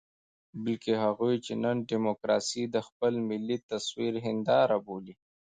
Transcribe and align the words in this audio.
بلکې 0.63 0.91
هغوی 1.03 1.35
چې 1.45 1.53
نن 1.63 1.77
ډيموکراسي 1.89 2.63
د 2.75 2.77
خپل 2.87 3.13
ملي 3.29 3.57
تصوير 3.71 4.13
هنداره 4.25 4.77
بولي. 4.85 5.15